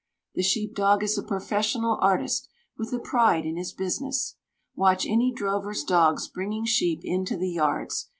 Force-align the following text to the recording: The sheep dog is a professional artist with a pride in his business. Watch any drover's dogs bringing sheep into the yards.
The 0.33 0.41
sheep 0.41 0.73
dog 0.73 1.03
is 1.03 1.15
a 1.19 1.21
professional 1.21 1.99
artist 2.01 2.49
with 2.75 2.91
a 2.91 2.97
pride 2.97 3.45
in 3.45 3.55
his 3.55 3.71
business. 3.71 4.35
Watch 4.75 5.05
any 5.05 5.31
drover's 5.31 5.83
dogs 5.83 6.27
bringing 6.27 6.65
sheep 6.65 7.01
into 7.03 7.37
the 7.37 7.51
yards. 7.51 8.09